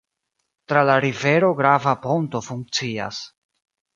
Tra 0.71 0.81
la 0.89 0.95
rivero 1.03 1.51
grava 1.59 1.93
ponto 2.07 2.43
funkcias. 2.47 3.23